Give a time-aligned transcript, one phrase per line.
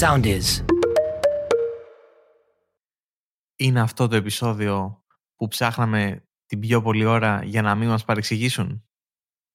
[0.00, 0.64] Sound is.
[3.56, 5.04] Είναι αυτό το επεισόδιο
[5.36, 8.84] που ψάχναμε την πιο πολλή ώρα για να μην μας παρεξηγήσουν;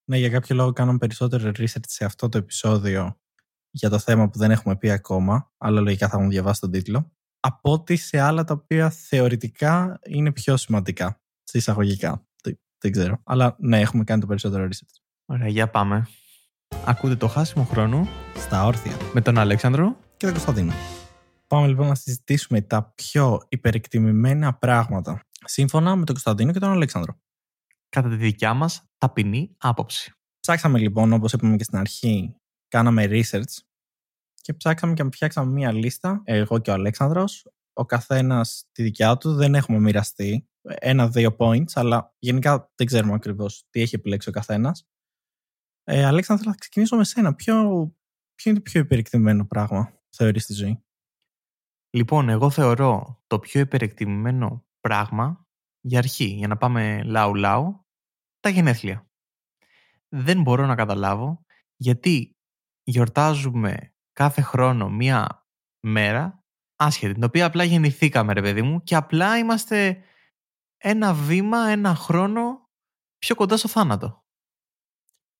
[0.09, 3.19] Ναι, για κάποιο λόγο κάναμε περισσότερο research σε αυτό το επεισόδιο
[3.69, 7.11] για το θέμα που δεν έχουμε πει ακόμα, αλλά λογικά θα έχουν διαβάσει τον τίτλο,
[7.39, 12.27] από ότι σε άλλα τα οποία θεωρητικά είναι πιο σημαντικά, σε εισαγωγικά.
[12.43, 13.21] Δεν, δεν ξέρω.
[13.23, 15.01] Αλλά ναι, έχουμε κάνει το περισσότερο research.
[15.25, 16.07] Ωραία, για πάμε.
[16.85, 20.09] Ακούτε το χάσιμο χρόνο Στα όρθια με τον Αλέξανδρο.
[20.21, 20.73] Και τον Κωνσταντίνο.
[21.47, 27.19] Πάμε λοιπόν να συζητήσουμε τα πιο υπερεκτιμημένα πράγματα σύμφωνα με τον Κωνσταντίνο και τον Αλέξανδρο.
[27.89, 30.13] κατά τη δικιά μας ταπεινή άποψη.
[30.39, 32.35] Ψάξαμε λοιπόν, όπως είπαμε και στην αρχή,
[32.67, 33.57] κάναμε research
[34.41, 39.33] και ψάξαμε και φτιάξαμε μία λίστα, εγώ και ο Αλέξανδρος, ο καθένας τη δικιά του,
[39.33, 44.87] δεν έχουμε μοιραστεί ένα-δύο points, αλλά γενικά δεν ξέρουμε ακριβώς τι έχει επιλέξει ο καθένας.
[45.83, 47.35] Ε, Αλέξανδρο, θα ξεκινήσω με σένα.
[47.35, 47.55] Ποιο,
[48.35, 50.83] ποιο είναι το πιο υπερεκτιμημένο πράγμα, θεωρείς στη ζωή;
[51.89, 55.47] Λοιπόν, εγώ θεωρώ το πιο υπερεκτιμημένο πράγμα
[55.81, 57.85] για αρχή, για να πάμε λαού-λαού,
[58.39, 59.09] τα γενέθλια.
[60.09, 61.45] Δεν μπορώ να καταλάβω
[61.75, 62.35] γιατί
[62.83, 65.47] γιορτάζουμε κάθε χρόνο μία
[65.79, 66.43] μέρα
[66.75, 70.03] άσχετη, την οποία απλά γεννηθήκαμε ρε παιδί μου και απλά είμαστε
[70.77, 72.69] ένα βήμα, ένα χρόνο
[73.17, 74.25] πιο κοντά στο θάνατο.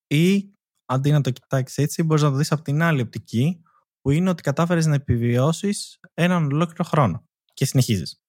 [0.06, 3.62] Ή αντί να το κοιτάξεις έτσι, μπορείς να το δεις από την άλλη οπτική,
[4.02, 7.24] που είναι ότι κατάφερες να επιβιώσεις έναν ολόκληρο χρόνο.
[7.54, 8.20] Και συνεχίζεις.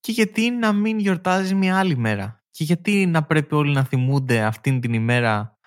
[0.00, 4.42] Και γιατί να μην γιορτάζεις μια άλλη μέρα; Και γιατί να πρέπει όλοι να θυμούνται
[4.42, 5.58] αυτήν την ημέρα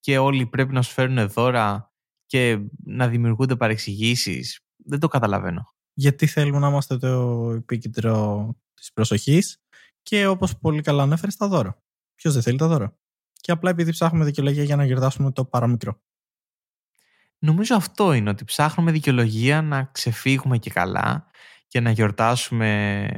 [0.00, 1.94] και όλοι πρέπει να σου φέρουν δώρα
[2.26, 5.74] και να δημιουργούνται παρεξηγήσεις; Δεν το καταλαβαίνω.
[5.92, 9.62] Γιατί θέλουμε να είμαστε το επίκεντρο της προσοχής
[10.02, 11.82] και όπως πολύ καλά ανέφερες, τα δώρα.
[12.14, 12.98] Ποιος δεν θέλει τα δώρα;
[13.32, 16.00] Και απλά επειδή ψάχνουμε δικαιολογία για να γιορτάσουμε το παραμικρό.
[17.38, 21.26] Νομίζω αυτό είναι ότι ψάχνουμε δικαιολογία να ξεφύγουμε και καλά
[21.66, 23.08] και να γιορτάσουμε,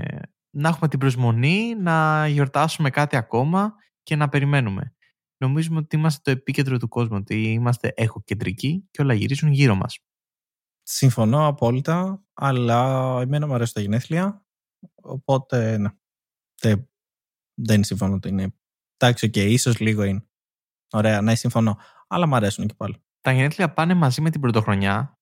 [0.50, 4.92] να έχουμε την προσμονή να γιορτάσουμε κάτι ακόμα και να περιμένουμε.
[5.36, 9.98] Νομίζουμε ότι είμαστε το επίκεντρο του κόσμου, ότι είμαστε έχοκεντρικοί και όλα γυρίζουν γύρω μας.
[10.82, 14.46] Συμφωνώ απόλυτα, αλλά εμένα μου αρέσει τα γενέθλια.
[14.94, 15.90] Οπότε, ναι.
[16.60, 16.88] Δεν,
[17.54, 18.54] δεν συμφωνώ ότι είναι.
[18.96, 20.26] Εντάξει, οκ, ίσως λίγο είναι.
[20.92, 21.78] Ωραία, ναι, συμφωνώ.
[22.08, 23.02] Αλλά μου αρέσουν και πάλι.
[23.28, 25.18] Τα γενέθλια πάνε μαζί με την πρωτοχρονιά,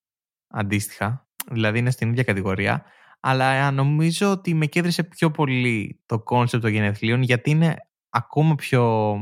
[0.48, 2.84] αντίστοιχα, δηλαδή είναι στην ίδια κατηγορία,
[3.20, 7.76] αλλά νομίζω ότι με κέντρισε πιο πολύ το κόνσεπτ των γενεθλίων γιατί είναι
[8.08, 9.14] ακόμα πιο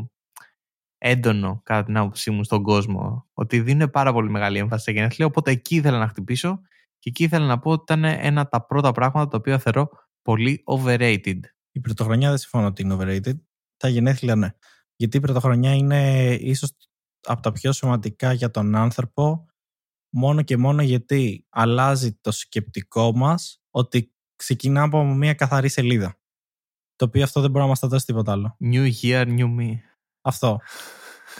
[0.99, 5.27] έντονο κατά την άποψή μου στον κόσμο ότι δίνουν πάρα πολύ μεγάλη έμφαση στα γενέθλια
[5.27, 6.61] οπότε εκεί ήθελα να χτυπήσω
[6.99, 9.91] και εκεί ήθελα να πω ότι ήταν ένα από τα πρώτα πράγματα τα οποία θεωρώ
[10.22, 11.41] πολύ overrated.
[11.72, 13.39] Η πρωτοχρονιά δεν συμφωνώ ότι είναι overrated.
[13.77, 14.49] Τα γενέθλια ναι.
[14.97, 16.72] Γιατί η πρωτοχρονιά είναι ίσως
[17.25, 19.47] από τα πιο σημαντικά για τον άνθρωπο
[20.15, 26.19] μόνο και μόνο γιατί αλλάζει το σκεπτικό μας ότι ξεκινά από μια καθαρή σελίδα.
[26.97, 28.57] Το οποίο αυτό δεν μπορεί να μας τα δώσει τίποτα άλλο.
[28.61, 29.71] New year, new me.
[30.21, 30.61] Αυτό.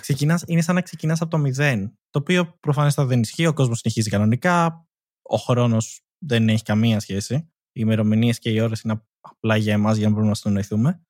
[0.01, 1.99] Ξεκινάς, είναι σαν να ξεκινάς από το μηδέν.
[2.11, 3.47] Το οποίο προφανώς δεν ισχύει.
[3.47, 4.87] Ο κόσμος συνεχίζει κανονικά.
[5.23, 7.35] Ο χρόνος δεν έχει καμία σχέση.
[7.35, 11.05] Οι ημερομηνίες και οι ώρες είναι απλά για εμάς για να μπορούμε να συνοηθούμε.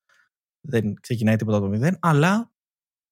[0.60, 1.98] Δεν ξεκινάει τίποτα από το μηδέν.
[2.00, 2.53] Αλλά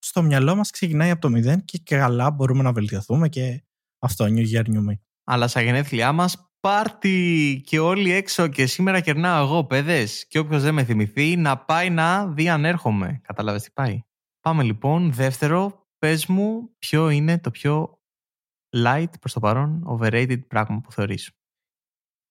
[0.03, 3.63] στο μυαλό μας ξεκινάει από το μηδέν και καλά μπορούμε να βελτιωθούμε και
[3.99, 4.97] αυτό, New Year, New Me.
[5.23, 10.61] Αλλά στα γενέθλιά μας πάρτι και όλοι έξω και σήμερα κερνάω εγώ παιδες και όποιος
[10.61, 13.19] δεν με θυμηθεί να πάει να δει αν έρχομαι.
[13.23, 13.99] Κατάλαβες τι πάει;
[14.39, 15.13] Πάμε λοιπόν.
[15.13, 18.01] Δεύτερο, πες μου ποιο είναι το πιο
[18.75, 21.31] light προς το παρόν overrated πράγμα που θεωρείς.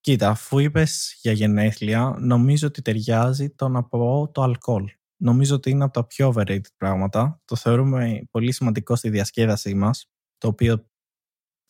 [0.00, 4.90] Κοίτα, αφού είπες για γενέθλια, νομίζω ότι ταιριάζει το να πω το αλκοόλ.
[5.22, 7.40] Νομίζω ότι είναι από τα πιο overrated πράγματα.
[7.44, 10.90] Το θεωρούμε πολύ σημαντικό στη διασκέδασή μας, το οποίο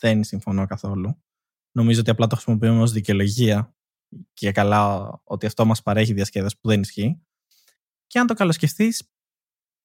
[0.00, 1.22] δεν συμφωνώ καθόλου.
[1.72, 3.76] Νομίζω ότι απλά το χρησιμοποιούμε ως δικαιολογία
[4.32, 7.22] και καλά ότι αυτό μας παρέχει διασκέδαση που δεν ισχύει.
[8.06, 9.12] Και αν το καλοσκεφτείς,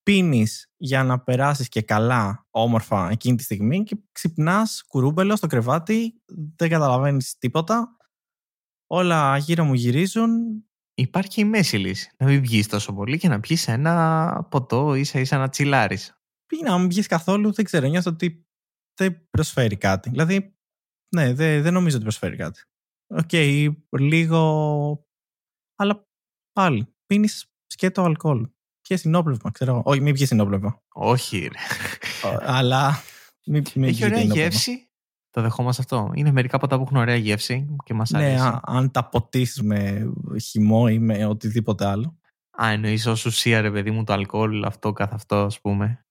[0.04, 6.22] πίνεις για να περάσεις και καλά όμορφα εκείνη τη στιγμή και ξυπνάς κουρούμπελο στο κρεβάτι,
[6.56, 7.98] δεν καταλαβαίνεις τίποτα.
[8.88, 10.32] Όλα γύρω μου γυρίζουν,
[11.00, 12.12] Υπάρχει και η μέση λύση.
[12.18, 16.20] Να μην βγεις τόσο πολύ και να πιεις ένα ποτό ίσα ίσα να τσιλάρεις.
[16.46, 17.88] Ή και να μην βγεις καθόλου, δεν ξέρω.
[17.88, 18.46] Νιώθω ότι
[19.00, 20.10] δεν προσφέρει κάτι.
[20.10, 20.56] Δηλαδή,
[21.16, 22.62] ναι, δεν, δεν νομίζω ότι προσφέρει κάτι.
[23.08, 23.32] Οκ,
[24.00, 25.06] λίγο.
[25.76, 26.08] Αλλά
[26.52, 28.50] πάλι, πίνεις σκέτο αλκοόλ.
[28.82, 29.82] Πιες συνόπλευμα, ξέρω εγώ.
[29.86, 30.82] Όχι, μην πιες συνόπλευμα.
[30.94, 31.60] Όχι ρε.
[32.42, 33.02] Αλλά.
[33.46, 34.50] Μην, μην Έχει πιείτε ωραία συνόπλευμα.
[34.50, 34.87] γεύση.
[35.38, 36.12] Το δεχόμαστε αυτό.
[36.16, 38.44] Είναι μερικά ποτά που έχουν ωραία γεύση και μας Ναι, αρέσει.
[38.44, 40.10] α- αν τα ποτίσεις με
[40.42, 42.18] χυμό ή με οτιδήποτε άλλο.
[42.64, 46.06] Α, εννοείς ως ουσία ρε παιδί μου το αλκοόλ αυτό καθ' αυτό ας πούμε.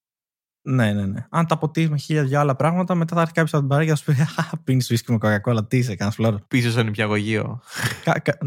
[0.61, 1.25] Ναι, ναι, ναι.
[1.29, 3.85] Αν τα αποτύχει με χίλια δυο άλλα πράγματα, μετά θα έρθει κάποιος από την παρέα
[3.85, 6.39] και θα σου πει Α, πίνεις whisky με κοκακόλα, τι είσαι, κανένα φλόρο.
[6.47, 7.61] Πίσω στο νηπιαγωγείο.
[8.03, 8.37] Κα- κα-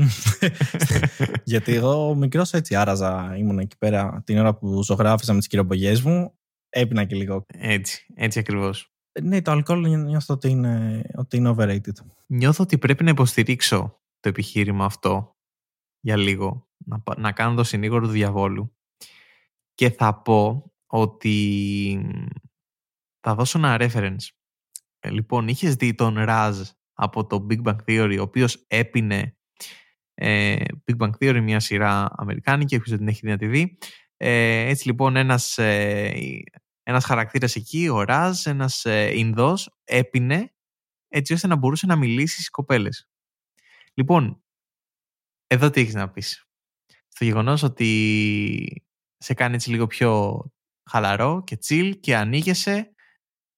[1.44, 3.34] Γιατί εγώ μικρός έτσι άραζα.
[3.36, 6.34] Ήμουν εκεί πέρα την ώρα που ζωγράφιζα με τις κυριοπογιέ μου.
[6.68, 7.46] Έπινα και λίγο.
[7.48, 8.89] Έτσι, έτσι ακριβώς.
[9.12, 11.94] Ε, Ναι, το αλκοόλ νιώθω ότι είναι, ότι είναι overrated.
[12.26, 15.36] Νιώθω ότι πρέπει να υποστηρίξω το επιχείρημα αυτό
[16.00, 16.68] για λίγο.
[16.76, 18.76] Να, πα- να κάνω το συνήγορο του διαβόλου.
[19.74, 22.10] Και θα πω ότι
[23.20, 24.28] θα δώσω ένα reference.
[24.98, 26.54] Ε, λοιπόν, είχες δει τον Raz
[26.92, 29.36] από το Big Bang Theory, ο οποίος έπινε
[30.14, 33.78] ε, Big Bang Theory, μια σειρά αμερικάνικη, όποιος δεν την έχει δει να τη δει.
[34.16, 36.12] Ε, έτσι λοιπόν ένας, ε,
[36.90, 40.54] ένας χαρακτήρας εκεί, ο Ραζ, ένας ε, Ινδός, έπινε
[41.08, 43.08] έτσι ώστε να μπορούσε να μιλήσει στις κοπέλες.
[43.94, 44.42] Λοιπόν,
[45.46, 46.48] εδώ τι έχεις να πεις.
[47.08, 48.84] Στο γεγονός ότι
[49.16, 50.40] σε κάνει έτσι λίγο πιο
[50.90, 52.94] χαλαρό και chill και ανοίγεσαι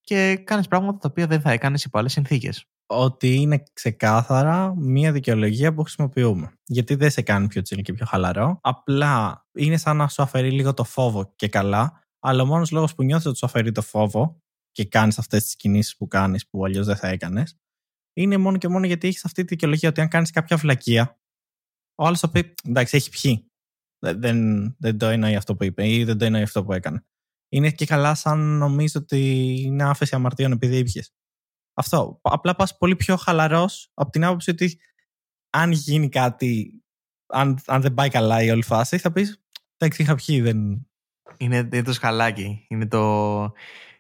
[0.01, 2.67] και κάνεις πράγματα τα οποία δεν θα έκανες υπό άλλες συνθήκες.
[2.87, 6.59] Ότι είναι ξεκάθαρα μία δικαιολογία που χρησιμοποιούμε.
[6.65, 8.59] Γιατί δεν σε κάνει πιο chill και πιο χαλαρό.
[8.63, 12.07] Απλά είναι σαν να σου αφαιρεί λίγο το φόβο και καλά.
[12.25, 14.39] Αλλά ο μόνος λόγος που νιώθεις ότι σου αφαιρεί το φόβο
[14.71, 17.57] και κάνεις αυτές τις κινήσεις που κάνεις που αλλιώς δεν θα έκανες,
[18.17, 21.21] είναι μόνο και μόνο γιατί έχεις αυτή τη δικαιολογία ότι αν κάνεις κάποια βλακεία,
[21.95, 23.47] ο άλλος θα πει εντάξει, έχει πιει.
[23.99, 27.05] Δεν, δεν, δεν το εννοεί αυτό που είπε ή δεν το εννοεί αυτό που έκανε.
[27.49, 31.15] Είναι και καλά σαν νομίζω ότι είναι άφεση αμαρτίων επειδή ήπιες.
[31.75, 32.19] Αυτό.
[32.23, 34.79] Απλά πας πολύ πιο χαλαρός από την άποψη ότι
[35.51, 36.83] αν γίνει κάτι,
[37.27, 39.43] αν, αν δεν πάει καλά η όλη φάση, θα πεις
[39.77, 40.41] εντάξει, είχα πιει.
[40.41, 40.87] Δεν...
[41.43, 42.67] Είναι, είναι το σκαλάκι.
[42.69, 43.43] Είναι το...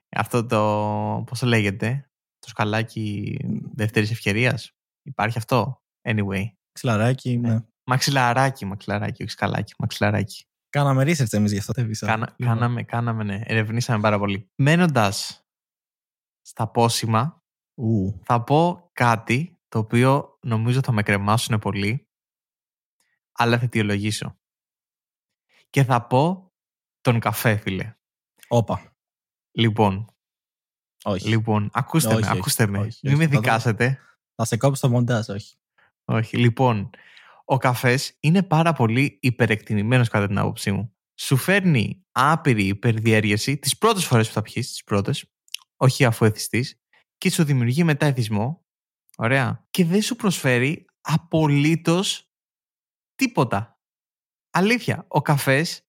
[0.09, 1.25] Αυτό το...
[1.27, 2.11] Πώς το λέγεται.
[2.39, 3.37] Το σκαλάκι
[3.75, 4.73] δεύτερης ευκαιρίας.
[5.03, 6.45] Υπάρχει αυτό; Anyway.
[6.73, 7.59] Ξυλαράκι, ναι.
[7.85, 10.45] Μαξιλαράκι, μαξιλαράκι, όχι σκαλάκι, μαξιλαράκι.
[10.69, 11.73] Κάναμε research εμείς γι' αυτό.
[11.73, 12.15] το επεισόδιο.
[12.15, 13.41] Κάνα, Λοιπόν, κάναμε, κάναμε, ναι.
[13.45, 14.51] Ερευνήσαμε πάρα πολύ.
[14.55, 15.45] Μένοντας
[16.41, 17.43] στα πόσιμα,
[17.75, 22.09] ου, θα πω κάτι το οποίο νομίζω θα με κρεμάσουν πολύ,
[23.33, 24.37] αλλά θα αιτιολογήσω.
[25.71, 26.52] Και θα πω
[27.03, 27.95] τον καφέ, φίλε.
[28.49, 28.97] Όπα.
[29.53, 30.15] Λοιπόν,
[31.05, 31.29] Όχι.
[31.29, 32.79] λοιπόν, ακούστε Όχι, με, όχι, ακούστε με.
[32.79, 33.23] όχι, Μην όχι.
[33.23, 33.99] με Θα το- δικάσετε.
[34.35, 35.57] Θα σε κόψω το μοντάζ, όχι.
[36.05, 36.37] Όχι.
[36.37, 36.91] Λοιπόν,
[37.45, 40.97] ο καφές είναι πάρα πολύ υπερεκτιμημένος κατά την άποψή μου.
[41.21, 45.25] Σου φέρνει άπειρη υπερδιέργεση τις πρώτες φορές που θα πιείς, τις πρώτες,
[45.77, 46.81] όχι αφού εθιστείς,
[47.19, 48.65] και σου δημιουργεί μετά εθισμό.
[49.17, 49.67] Ωραία.
[49.71, 52.31] Και δεν σου προσφέρει απολύτως
[53.15, 53.81] τίποτα.
[54.51, 55.87] Αλήθεια, ο καφές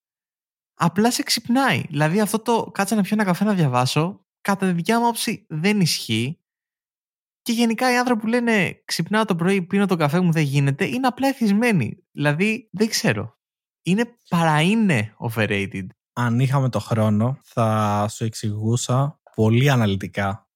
[0.74, 1.82] απλά σε ξυπνάει.
[1.88, 5.46] Δηλαδή αυτό το κάτσε να πιω ένα καφέ να διαβάσω, κατά τη δικιά μου άποψη
[5.48, 6.38] δεν ισχύει.
[7.42, 10.86] Και γενικά οι άνθρωποι που λένε ξυπνάω το πρωί, πίνω το καφέ μου, δεν γίνεται,
[10.86, 12.04] είναι απλά εθισμένοι.
[12.10, 13.38] Δηλαδή δεν ξέρω.
[13.82, 15.86] Είναι παρά είναι overrated.
[16.12, 20.48] Αν είχαμε το χρόνο, θα σου εξηγούσα πολύ αναλυτικά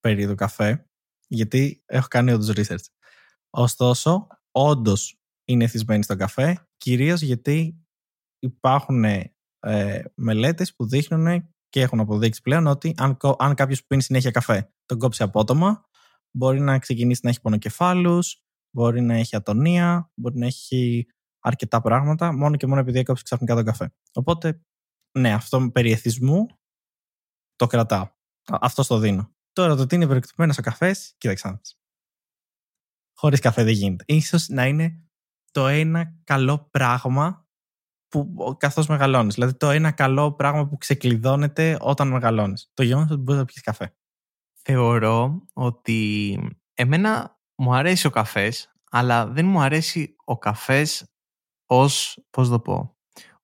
[0.00, 0.86] περί του καφέ,
[1.26, 2.84] γιατί έχω κάνει όντως research.
[3.50, 7.84] Ωστόσο, όντως είναι εθισμένοι στον καφέ, κυρίως γιατί
[8.40, 14.02] υπάρχουν ε, μελέτες που δείχνουν και έχουν αποδείξει πλέον ότι αν, κο- αν κάποιος πίνει
[14.02, 15.84] συνέχεια καφέ, τον κόψει απότομα,
[16.36, 18.42] μπορεί να ξεκινήσει να έχει πονοκεφάλους,
[18.74, 21.06] μπορεί να έχει ατονία, μπορεί να έχει
[21.40, 23.94] αρκετά πράγματα, μόνο και μόνο επειδή έκοψε ξαφνικά τον καφέ.
[24.12, 24.62] Οπότε,
[25.18, 26.46] ναι, αυτό περί εθισμού
[27.56, 28.02] το κρατάω.
[28.02, 29.34] Α- Αυτό το δίνω.
[29.52, 31.78] Τώρα το τι είναι υπερεκτυπωμένο ο καφές, κοίταξε να δεις.
[33.18, 34.04] Χωρίς καφέ δεν γίνεται.
[34.06, 35.04] Ίσως να είναι
[35.50, 37.48] το ένα καλό πράγμα
[38.10, 39.34] που καθώς μεγαλώνεις.
[39.34, 42.70] Δηλαδή το ένα καλό πράγμα που ξεκλειδώνεται όταν μεγαλώνεις.
[42.74, 43.94] Το γεγονός ότι μπορείς να πιεις καφέ.
[44.62, 46.38] Θεωρώ ότι
[46.74, 51.10] εμένα μου αρέσει ο καφές, αλλά δεν μου αρέσει ο καφές
[51.66, 52.96] ως, πώς το πω,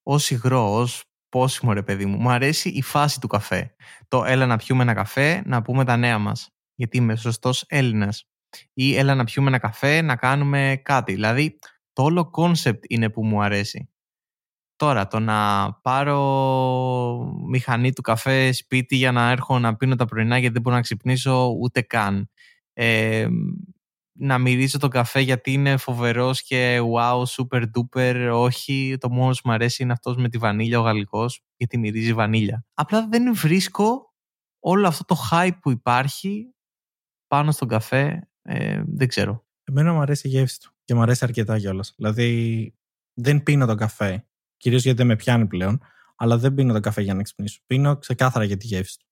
[0.03, 2.17] ως υγρό, ως πόσιμο ρε παιδί μου.
[2.17, 3.75] Μου αρέσει η φάση του καφέ.
[4.09, 6.51] Το έλα να πιούμε ένα καφέ, να πούμε τα νέα μας.
[6.75, 8.29] Γιατί είμαι σωστός Έλληνας.
[8.73, 11.13] Ή έλα να πιούμε ένα καφέ, να κάνουμε κάτι.
[11.13, 11.59] Δηλαδή,
[11.93, 13.91] το όλο κόνσεπτ είναι που μου αρέσει.
[14.76, 16.21] Τώρα, το να πάρω
[17.49, 20.83] μηχανή του καφέ σπίτι για να έχω να πίνω τα πρωινά γιατί δεν μπορώ να
[20.83, 22.30] ξυπνήσω ούτε καν.
[22.73, 23.26] Ε,
[24.18, 28.30] να μυρίζω τον καφέ γιατί είναι φοβερός και wow, super duper.
[28.33, 32.12] Όχι, το μόνο που μου αρέσει είναι αυτός με τη βανίλια, ο γαλλικός, γιατί μυρίζει
[32.12, 32.64] βανίλια.
[32.75, 34.14] Απλά δεν βρίσκω
[34.61, 36.54] όλο αυτό το hype που υπάρχει
[37.26, 38.28] πάνω στον καφέ.
[38.42, 39.45] Ε, δεν ξέρω.
[39.64, 41.92] Εμένα μου αρέσει η γεύση του και μου αρέσει αρκετά κιόλας.
[41.97, 42.75] Δηλαδή
[43.14, 44.26] δεν πίνω τον καφέ,
[44.57, 45.81] κυρίως γιατί δεν με πιάνει πλέον,
[46.17, 47.61] αλλά δεν πίνω τον καφέ για να ξυπνήσω.
[47.67, 49.07] Πίνω ξεκάθαρα για τη γεύση του.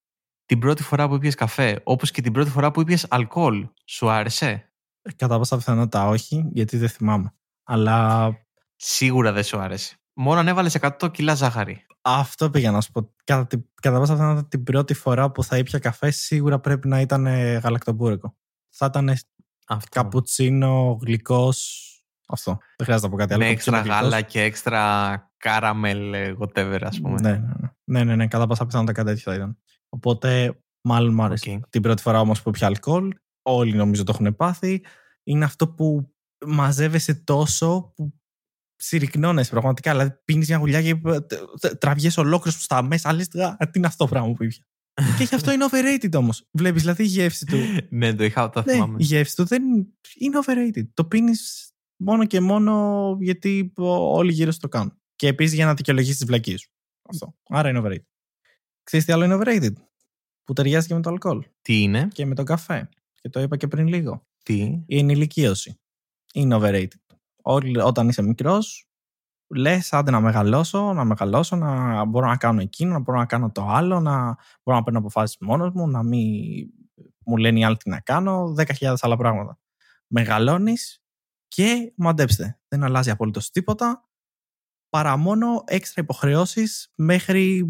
[0.47, 4.11] Την πρώτη φορά που ήπιες καφέ, όπως και την πρώτη φορά που ήπιες αλκοόλ, σου
[4.11, 4.73] άρεσε;
[5.03, 7.35] Ε, Κατά πάσα πιθανότητα όχι, γιατί δεν θυμάμαι.
[7.65, 8.29] Αλλά
[8.77, 9.97] Σίγουρα δεν σου άρεσε.
[10.13, 11.87] Μόνο αν έβαλες 100 κιλά ζάχαρη.
[12.01, 13.15] Αυτό πήγα να σου πω.
[13.25, 17.01] Κατά, τη- κατά πάσα πιθανότητα την πρώτη φορά που θα ήπια καφέ, σίγουρα πρέπει να
[17.01, 18.37] ήταν ε, γαλακτομπούρικο.
[18.69, 19.09] Θα ήταν
[19.67, 19.89] Αυτό.
[19.91, 21.89] καπουτσίνο, γλυκός.
[22.29, 22.51] Αυτό.
[22.77, 23.45] Δεν χρειάζεται να πω κάτι άλλο.
[23.45, 24.13] με έξτρα Καπουτσίνο γλυκός.
[24.13, 27.21] γάλα και έξτρα caramel ε, whatever ας πούμε.
[27.21, 27.69] Ναι, ναι, ναι.
[27.85, 29.59] ναι, ναι, ναι, κατά πάσα πιθανότητα κάτι τέτοιο θα ήταν.
[29.89, 30.59] Οπότε,
[30.89, 31.51] μάλλον μου άρεσε.
[31.51, 31.69] Οκ.
[31.69, 34.85] Την πρώτη φορά όμως που ήπια αλκοόλ, όλοι νομίζω το έχουν πάθει.
[35.25, 36.15] Είναι αυτό που
[36.47, 38.15] μαζεύεσαι τόσο που
[38.77, 39.91] συρρυκνώνεσαι πραγματικά.
[39.91, 41.01] Δηλαδή, πίνεις μια γουλιά και
[41.79, 43.13] τραβιέ ολόκληρος στα μέσα.
[43.13, 43.39] Λες, τι
[43.75, 44.67] είναι αυτό το πράγμα που ήπια.
[45.19, 46.49] και γι' αυτό είναι overrated όμως.
[46.51, 47.57] Βλέπεις δηλαδή η γεύση του.
[47.99, 48.97] ναι, το είχα, το ναι, θυμάμαι.
[48.99, 49.63] η γεύση του δεν
[50.19, 50.89] είναι overrated.
[50.95, 54.99] Το πίνεις μόνο και μόνο γιατί όλοι γύρω σου το κάνουν.
[55.17, 56.71] Και επίσης για να δικαιολογήσεις τις βλακίες σου.
[57.11, 57.35] Αυτό.
[57.49, 58.05] Άρα είναι overrated.
[58.83, 59.73] Ξέρεις τι άλλο είναι overrated;
[60.45, 62.89] Που ταιριάζει και με το αλκοόλ Τι είναι, και με τον καφέ.
[63.21, 64.27] Και το είπα και πριν λίγο.
[64.43, 65.81] τι; Η ενηλικίωση.
[66.35, 67.17] Είναι overrated.
[67.43, 68.89] Όλοι, όταν είσαι μικρός,
[69.47, 73.51] λες άντε να μεγαλώσω, να μεγαλώσω, να μπορώ να κάνω εκείνο, να μπορώ να κάνω
[73.51, 76.23] το άλλο, να μπορώ να παίρνω αποφάσεις μόνος μου, να μην
[77.25, 79.59] μου λένε οι άλλοι τι να κάνω, 10.000 άλλα πράγματα.
[80.07, 81.03] Μεγαλώνεις
[81.49, 84.09] και μαντέψτε, δεν αλλάζει απολύτως τίποτα
[84.95, 87.67] παρά μόνο έξτρα υποχρεώσεις μέχρι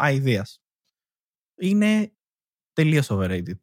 [0.00, 0.62] αηδίας.
[1.60, 2.12] Είναι
[2.72, 3.58] τελείως overrated.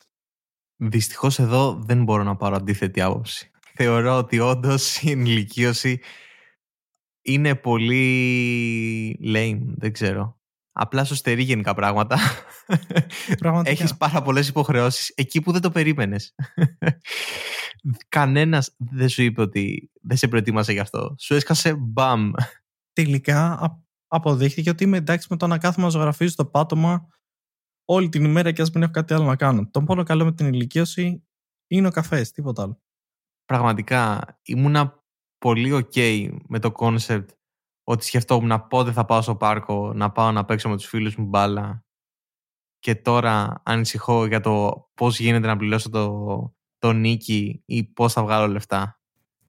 [0.75, 3.51] Δυστυχώς εδώ δεν μπορώ να πάρω αντίθετη άποψη.
[3.73, 5.99] Θεωρώ ότι όντως η ενηλικίωση
[7.21, 10.39] είναι πολύ lame, δεν ξέρω.
[10.71, 12.17] Απλά σου στερεί γενικά πράγματα.
[13.39, 13.71] Πραγματικά.
[13.71, 16.35] Έχεις πάρα πολλές υποχρεώσεις εκεί που δεν το περίμενες.
[18.09, 21.15] Κανένας δεν σου είπε ότι δεν σε προετοίμασε γι' αυτό.
[21.19, 22.31] Σου έσκασε μπαμ.
[22.95, 27.07] Τελικά α- αποδείχθηκε ότι είμαι εντάξει με το να κάθομαι να ζωγραφίζω στο πάτωμα
[27.85, 29.69] όλη την ημέρα και ας μην έχω κάτι άλλο να κάνω.
[29.69, 31.27] Το μόνο καλό με την ηλικίωση
[31.67, 32.81] είναι ο καφές, τίποτα άλλο.
[33.45, 35.03] Πραγματικά ήμουνα
[35.37, 37.25] πολύ ok με το concept
[37.83, 41.25] ότι σκεφτόμουν πότε θα πάω στο πάρκο να πάω να παίξω με τους φίλους μου
[41.25, 41.85] μπάλα
[42.79, 48.23] και τώρα ανησυχώ για το πώς γίνεται να πληρώσω το, το νίκη ή πώς θα
[48.23, 48.99] βγάλω λεφτά.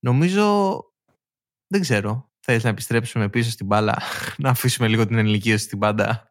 [0.00, 0.76] Νομίζω,
[1.66, 3.96] δεν ξέρω, θέλεις να επιστρέψουμε πίσω στην μπάλα,
[4.38, 6.30] να αφήσουμε λίγο την ενηλικίωση στην πάντα.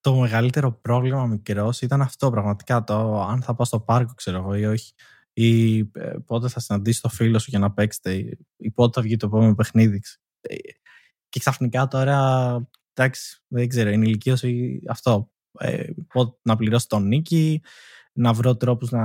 [0.00, 2.84] Το μεγαλύτερο πρόβλημα μικρός ήταν αυτό πραγματικά.
[2.84, 4.92] Το αν θα πάω στο πάρκο, ξέρω εγώ, ή όχι.
[5.32, 5.84] Ή ε,
[6.26, 9.26] πότε θα συναντήσει το φίλο σου για να παίξετε, ή- ή πότε θα βγει το
[9.26, 10.02] επόμενο παιχνίδι.
[10.40, 10.54] Ε,
[11.28, 12.18] Και ξαφνικά τώρα,
[12.94, 15.30] εντάξει, δεν ξέρω, είναι ηλικίωση αυτό.
[15.58, 17.62] Ε, πότε να πληρώσω τον νίκη,
[18.12, 19.02] να βρω τρόπους να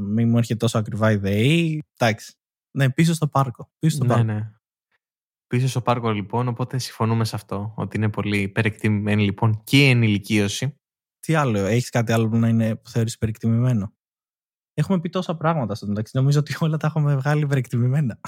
[0.00, 1.84] μην μου έρχεται τόσο ακριβά η ΔΕΗ.
[1.96, 2.34] Εντάξει.
[2.76, 3.70] Ναι, πίσω στο πάρκο.
[3.78, 4.24] Πίσω στο ναι, πάρκο.
[4.32, 4.52] ναι.
[5.48, 9.88] Πίσω στο πάρκο λοιπόν, οπότε συμφωνούμε σε αυτό, ότι είναι πολύ υπερεκτιμημένη λοιπόν και η
[9.88, 10.78] ενηλικίωση.
[11.20, 13.92] Τι άλλο, έχεις κάτι άλλο που να είναι που θεωρείς υπερεκτιμημένο;
[14.74, 16.16] Έχουμε πει τόσα πράγματα στο μεταξύ.
[16.16, 18.20] Νομίζω ότι όλα τα έχουμε βγάλει υπερεκτιμημένα.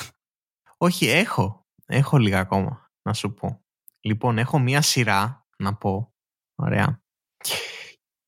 [0.77, 1.67] Όχι, έχω.
[1.87, 3.65] Έχω λίγα ακόμα να σου πω.
[4.01, 6.15] Λοιπόν, έχω μία σειρά να πω.
[6.55, 7.03] Ωραία.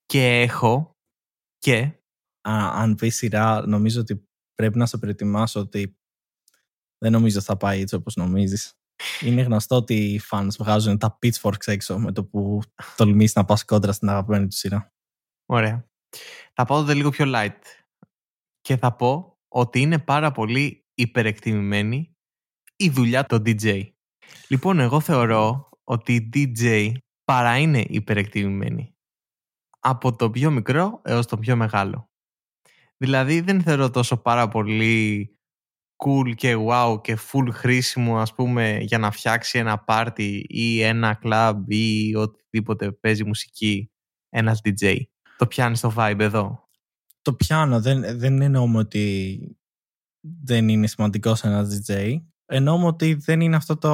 [0.06, 0.96] Και έχω
[1.58, 1.96] και
[2.48, 5.98] Α, αν πεις σειρά, νομίζω ότι πρέπει να σε προετοιμάσω ότι
[6.98, 8.74] δεν νομίζω θα πάει έτσι όπως νομίζεις.
[9.20, 12.60] Είναι γνωστό ότι οι fans βγάζουν τα pitchforks έξω με το που
[12.96, 14.92] τολμήσει να πας κόντρα στην αγαπημένη του σειρά.
[15.46, 15.88] Ωραία.
[16.54, 17.60] Θα πάω το λίγο πιο light.
[18.60, 22.16] Και θα πω ότι είναι πάρα πολύ υπερεκτιμημένη
[22.76, 23.88] η δουλειά των DJ.
[24.48, 26.92] Λοιπόν, εγώ θεωρώ ότι η DJ
[27.24, 28.96] παρά είναι υπερεκτιμημένη.
[29.80, 32.10] Από το πιο μικρό έως το πιο μεγάλο.
[32.96, 35.30] Δηλαδή δεν θεωρώ τόσο πάρα πολύ
[36.04, 41.18] cool και wow και full χρήσιμο ας πούμε για να φτιάξει ένα πάρτι ή ένα
[41.22, 43.90] club ή οτιδήποτε παίζει μουσική
[44.28, 44.96] ένας DJ.
[45.36, 46.68] Το πιάνεις στο vibe εδώ;
[47.22, 49.56] Το πιάνω, δεν, δεν εννοούμε ότι
[50.44, 52.16] δεν είναι σημαντικός ένας DJ.
[52.46, 53.90] Εννοούμε ότι δεν είναι αυτό το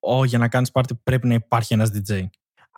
[0.00, 2.26] «Ω, για να κάνεις πάρτι πρέπει να υπάρχει ένας DJ».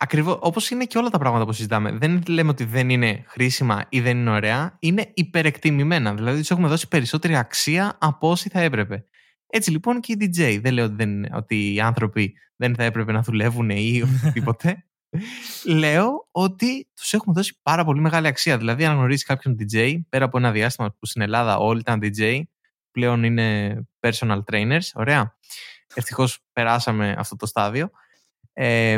[0.03, 1.91] Ακριβώς, όπως είναι και όλα τα πράγματα που συζητάμε.
[1.91, 4.77] Δεν λέμε ότι δεν είναι χρήσιμα ή δεν είναι ωραία.
[4.79, 6.13] Είναι υπερεκτιμημένα.
[6.13, 9.05] Δηλαδή, τους έχουμε δώσει περισσότερη αξία από όσοι θα έπρεπε.
[9.47, 10.59] Έτσι λοιπόν και οι DJ.
[10.61, 14.85] Δεν λέω ότι, δεν, ότι οι άνθρωποι δεν θα έπρεπε να δουλεύουν ή οτιδήποτε.
[15.81, 18.57] λέω ότι τους έχουμε δώσει πάρα πολύ μεγάλη αξία.
[18.57, 22.41] Δηλαδή, αν γνωρίζεις κάποιον DJ, πέρα από ένα διάστημα που στην Ελλάδα όλοι ήταν DJ,
[22.91, 24.87] πλέον είναι personal trainers.
[24.93, 25.37] Ωραία.
[25.93, 27.89] Ευτυχώς περάσαμε αυτό το στάδιο.
[28.53, 28.97] Ε,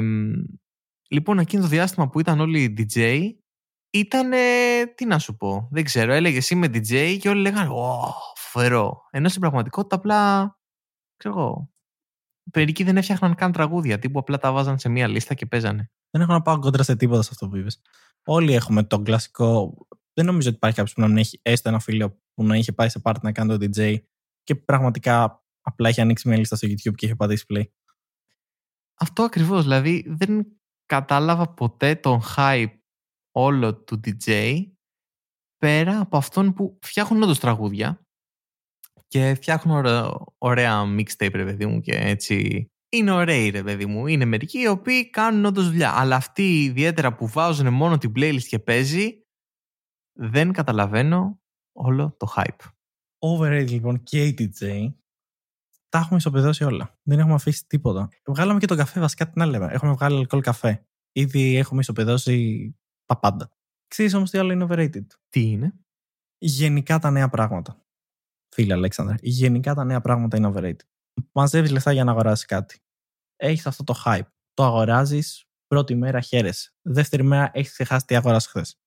[1.09, 3.29] λοιπόν, εκείνο το διάστημα που ήταν όλοι οι DJ,
[3.89, 4.31] ήταν,
[4.95, 9.01] τι να σου πω, δεν ξέρω, έλεγε εσύ με DJ και όλοι λέγανε «Ω, φοβερό».
[9.11, 10.51] Ενώ στην πραγματικότητα απλά,
[11.17, 11.69] ξέρω εγώ,
[12.51, 15.91] περικοί δεν έφτιαχναν καν τραγούδια, τύπου απλά τα βάζαν σε μία λίστα και παίζανε.
[16.09, 17.81] Δεν έχω να πάω κόντρα σε τίποτα σε αυτό που είπες.
[18.25, 19.77] Όλοι έχουμε τον κλασικό.
[20.13, 22.71] Δεν νομίζω ότι υπάρχει κάποιος που να μην έχει έστω ένα φίλο που να είχε
[22.71, 23.97] πάει σε πάρτι να κάνει το DJ
[24.43, 27.63] και πραγματικά απλά έχει ανοίξει μια λίστα στο YouTube και είχε πατήσει play.
[28.99, 32.77] Αυτό ακριβώς, δηλαδή δεν κατάλαβα ποτέ τον hype
[33.31, 34.61] όλο του DJ
[35.57, 38.05] πέρα από αυτόν που φτιάχνουν όντως τραγούδια
[39.07, 44.07] και φτιάχνουν ωραία, ωραία mixtape ρε παιδί μου και έτσι είναι ωραίοι ρε παιδί μου.
[44.07, 45.99] Είναι μερικοί οι οποίοι κάνουν όντως δουλειά.
[45.99, 49.23] Αλλά αυτοί ιδιαίτερα που βάζουν μόνο την playlist και παίζει
[50.19, 52.69] δεν καταλαβαίνω όλο το hype.
[53.19, 54.93] Overrated λοιπόν και ATJ
[55.95, 56.97] τα έχουμε ισοπεδώσει όλα.
[57.03, 58.09] Δεν έχουμε αφήσει τίποτα.
[58.25, 60.85] Βγάλαμε και τον καφέ, βασικά την άλλη Έχουμε βγάλει αλκοόλ καφέ.
[61.11, 62.75] Ήδη έχουμε ισοπεδώσει
[63.05, 63.49] τα πάντα.
[63.87, 65.73] Ξέρεις όμως τι άλλο είναι overrated; Τι είναι;
[66.37, 67.85] Γενικά τα νέα πράγματα.
[68.55, 70.85] Φίλε Αλέξανδρα, γενικά τα νέα πράγματα είναι overrated.
[71.31, 72.79] Μαζεύεις λεφτά για να αγοράσεις κάτι.
[73.35, 74.27] Έχεις αυτό το hype.
[74.53, 76.73] Το αγοράζεις, πρώτη μέρα χαίρεσαι.
[76.81, 78.79] Δεύτερη μέρα έχεις ξεχάσει τι αγόρασες χθες.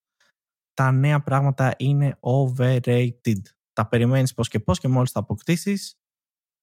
[0.74, 3.42] Τα νέα πράγματα είναι overrated.
[3.72, 5.97] Τα περιμένεις πώς και πώς και μόλις τα αποκτήσεις,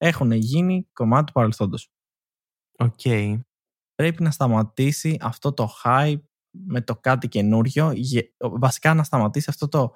[0.07, 1.91] έχουν γίνει κομμάτι του παρελθόντος.
[2.77, 3.01] Οκ.
[3.95, 7.93] Πρέπει να σταματήσει αυτό το hype με το κάτι καινούριο.
[8.39, 9.93] Βασικά να σταματήσει αυτό το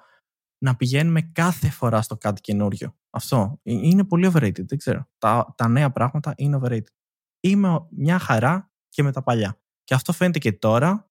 [0.58, 2.96] να πηγαίνουμε κάθε φορά στο κάτι καινούριο.
[3.10, 5.08] Αυτό ε, είναι πολύ overrated, δεν ξέρω.
[5.18, 6.92] Τα, τα νέα πράγματα είναι overrated.
[7.40, 9.60] Είμαι μια χαρά και με τα παλιά.
[9.84, 11.10] Και αυτό φαίνεται και τώρα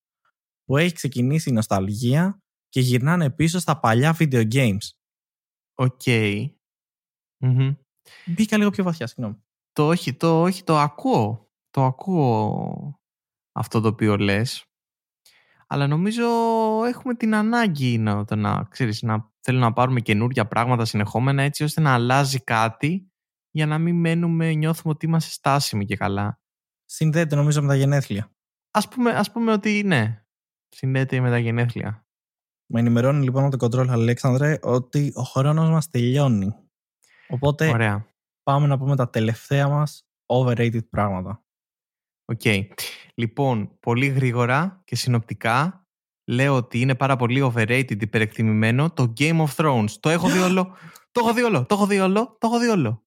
[0.63, 4.89] που έχει ξεκινήσει η νοσταλγία και γυρνάνε πίσω στα παλιά video games.
[5.73, 6.01] OK.
[6.05, 6.49] Okay.
[7.43, 7.75] Mm-hmm.
[8.25, 9.43] Μπήκα λίγο πιο βαθιά, συγγνώμη.
[9.73, 11.49] Το όχι, το όχι, το ακούω.
[11.69, 12.99] Το ακούω
[13.51, 14.63] αυτό το οποίο λες.
[15.67, 16.25] Αλλά νομίζω
[16.85, 21.63] έχουμε την ανάγκη να, το να, ξέρεις, να θέλουμε να πάρουμε καινούργια πράγματα συνεχόμενα έτσι
[21.63, 23.11] ώστε να αλλάζει κάτι
[23.51, 26.39] για να μην μένουμε, νιώθουμε ότι είμαστε στάσιμοι και καλά.
[26.85, 28.31] Συνδέεται νομίζω με τα γενέθλια.
[28.71, 30.25] Ας πούμε, ας πούμε ότι ναι,
[30.69, 32.07] συνδέεται με τα γενέθλια.
[32.65, 36.53] Με ενημερώνει λοιπόν από το control Αλέξανδρε ότι ο χρόνος μας τελειώνει.
[37.29, 38.05] Οπότε Ωραία.
[38.43, 41.43] πάμε να πούμε τα τελευταία μας overrated πράγματα.
[42.25, 42.41] OK.
[42.43, 42.67] Okay.
[43.15, 45.87] Λοιπόν, πολύ γρήγορα και συνοπτικά
[46.27, 49.91] λέω ότι είναι πάρα πολύ overrated, υπερεκτιμημένο το Game of Thrones.
[49.99, 50.75] Το έχω δει όλο.
[51.11, 51.65] το έχω δει όλο.
[51.65, 52.37] Το έχω δει όλο.
[52.39, 53.03] Το έχω δει όλο.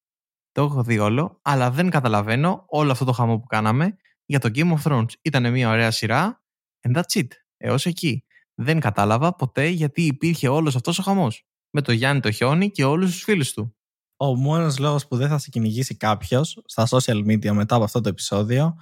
[0.51, 4.49] Το έχω δει όλο, αλλά δεν καταλαβαίνω όλο αυτό το χαμό που κάναμε για το
[4.55, 5.09] Game of Thrones.
[5.21, 6.43] Ήταν μια ωραία σειρά
[6.87, 7.27] and that's it.
[7.57, 8.25] Έως εκεί.
[8.53, 11.45] Δεν κατάλαβα ποτέ γιατί υπήρχε όλος αυτός ο χαμός.
[11.69, 13.75] Με το Γιάννη το Χιόνι και όλους τους φίλους του.
[14.17, 18.01] Ο μόνος λόγος που δεν θα σε κυνηγήσει κάποιος στα social media μετά από αυτό
[18.01, 18.77] το επεισόδιο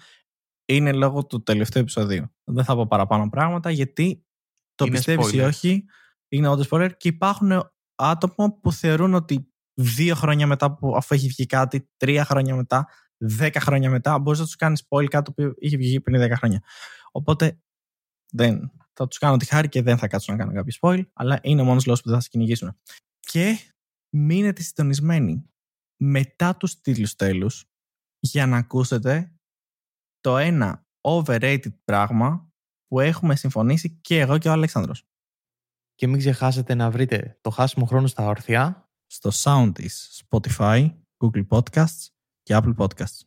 [0.66, 2.34] είναι λόγω του τελευταίου επεισοδίου.
[2.44, 4.26] Δεν θα πω παραπάνω πράγματα γιατί
[4.76, 5.86] το πιστεύεις ή όχι,
[6.28, 11.28] είναι όντως spoiler και υπάρχουν άτομα που θεωρούν ότι δύο χρόνια μετά που αφού έχει
[11.28, 15.54] βγει κάτι, τρία χρόνια μετά, δέκα χρόνια μετά, μπορείς να τους κάνεις spoil κάτι που
[15.60, 16.64] είχε βγει πριν δέκα χρόνια.
[17.12, 17.62] Οπότε
[18.32, 21.40] δεν θα τους κάνω τη χάρη και δεν θα κάτσω να κάνω κάποιο spoil, αλλά
[21.42, 22.78] είναι ο μόνος λόγος που δεν θα σε κυνηγήσουν.
[23.20, 23.58] Και
[24.16, 25.50] μείνετε συντονισμένοι
[26.04, 27.66] μετά τους τίτλους τέλους
[28.20, 29.36] για να ακούσετε
[30.20, 32.52] το ένα overrated πράγμα
[32.88, 35.06] που έχουμε συμφωνήσει και εγώ και ο Αλέξανδρος.
[35.96, 41.48] Και μην ξεχάσετε να βρείτε το χάσιμο χρόνο στα όρθια στο sound της Spotify, Google
[41.48, 42.08] Podcasts
[42.42, 43.20] και Apple Podcasts.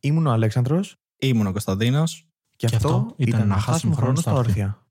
[0.00, 0.96] Ήμουν ο Αλέξανδρος.
[1.16, 2.30] Ήμουν ο Κωνσταντίνος.
[2.56, 4.85] Και, και αυτό, ήταν ένα χάσιμο χρόνο στα όρθια.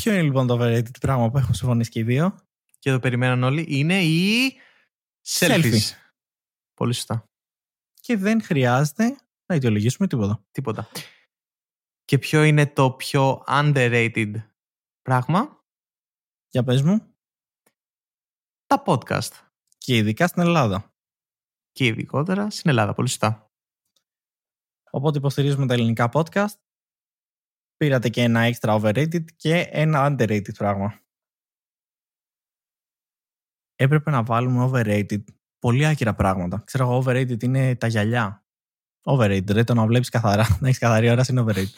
[0.00, 2.38] Ποιο είναι λοιπόν το overrated πράγμα που έχουμε συμφωνήσει και οι δύο;
[2.78, 3.64] Και το περιμέναν όλοι.
[3.68, 4.52] Είναι η
[5.26, 5.90] selfies.
[6.74, 7.24] Πολύ σωστά
[8.00, 10.44] και δεν χρειάζεται να ιδεολογήσουμε τίποτα.
[10.50, 10.88] Τίποτα.
[12.04, 14.32] Και ποιο είναι το πιο underrated
[15.02, 15.64] πράγμα;
[16.48, 17.14] Για πες μου.
[18.66, 19.32] Τα podcast.
[19.78, 20.94] Και ειδικά στην Ελλάδα.
[21.72, 22.94] Και ειδικότερα στην Ελλάδα.
[22.94, 23.46] Πολύ σωστά.
[24.90, 26.58] Οπότε υποστηρίζουμε τα ελληνικά podcast.
[27.80, 31.00] Πήρατε και ένα extra overrated και ένα underrated πράγμα.
[33.74, 35.24] Έπρεπε να βάλουμε overrated
[35.58, 36.62] πολύ άκυρα πράγματα.
[36.64, 38.44] Ξέρω εγώ, overrated είναι τα γυαλιά.
[39.04, 41.74] Overrated, ρε, το να βλέπεις καθαρά, να έχεις καθαρή ώρα είναι overrated.